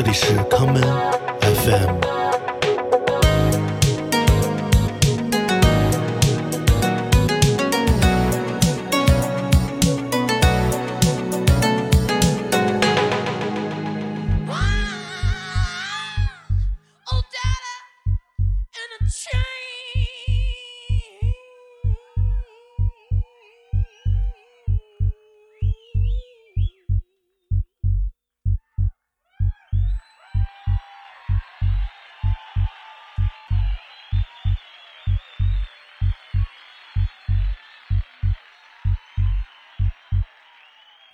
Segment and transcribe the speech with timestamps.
[0.00, 0.80] 这里是康门
[1.40, 2.27] FM。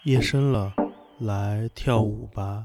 [0.05, 0.75] 夜深了，
[1.19, 2.63] 来跳舞吧。